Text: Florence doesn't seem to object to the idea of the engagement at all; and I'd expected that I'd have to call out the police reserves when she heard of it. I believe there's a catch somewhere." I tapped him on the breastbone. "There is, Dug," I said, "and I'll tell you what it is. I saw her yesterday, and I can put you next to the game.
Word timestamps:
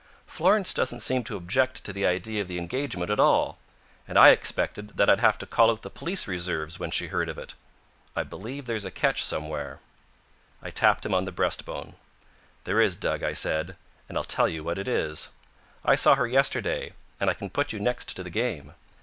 Florence 0.25 0.73
doesn't 0.73 1.01
seem 1.01 1.23
to 1.23 1.35
object 1.35 1.85
to 1.85 1.93
the 1.93 2.07
idea 2.07 2.41
of 2.41 2.47
the 2.47 2.57
engagement 2.57 3.11
at 3.11 3.19
all; 3.19 3.59
and 4.07 4.17
I'd 4.17 4.33
expected 4.33 4.97
that 4.97 5.07
I'd 5.11 5.19
have 5.19 5.37
to 5.37 5.45
call 5.45 5.69
out 5.69 5.83
the 5.83 5.91
police 5.91 6.27
reserves 6.27 6.79
when 6.79 6.89
she 6.89 7.09
heard 7.09 7.29
of 7.29 7.37
it. 7.37 7.53
I 8.15 8.23
believe 8.23 8.65
there's 8.65 8.83
a 8.83 8.89
catch 8.89 9.23
somewhere." 9.23 9.79
I 10.59 10.71
tapped 10.71 11.05
him 11.05 11.13
on 11.13 11.25
the 11.25 11.31
breastbone. 11.31 11.93
"There 12.63 12.81
is, 12.81 12.95
Dug," 12.95 13.21
I 13.21 13.33
said, 13.33 13.75
"and 14.09 14.17
I'll 14.17 14.23
tell 14.23 14.49
you 14.49 14.63
what 14.63 14.79
it 14.79 14.87
is. 14.87 15.29
I 15.85 15.93
saw 15.93 16.15
her 16.15 16.25
yesterday, 16.27 16.93
and 17.19 17.29
I 17.29 17.35
can 17.35 17.51
put 17.51 17.71
you 17.71 17.79
next 17.79 18.15
to 18.15 18.23
the 18.23 18.31
game. 18.31 18.73